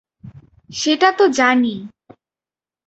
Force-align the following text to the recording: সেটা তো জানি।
সেটা 0.73 1.09
তো 1.11 1.25
জানি। 1.29 1.73